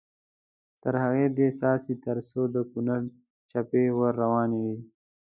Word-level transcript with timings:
تر 0.81 0.93
هغو 1.03 1.25
دې 1.37 1.47
څاڅي 1.59 1.93
تر 2.05 2.17
څو 2.29 2.41
د 2.55 2.57
کونړ 2.71 3.01
څپې 3.51 3.85
ور 3.97 4.13
روانې 4.23 4.59
وي. 4.65 4.77